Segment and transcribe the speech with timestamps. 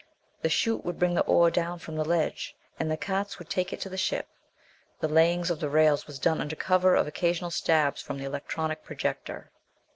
[0.41, 3.71] The chute would bring the ore down from the ledge, and the carts would take
[3.71, 4.27] it to the ship.
[4.99, 8.83] The laying of the rails was done under cover of occasional stabs from the electronic
[8.83, 9.51] projector.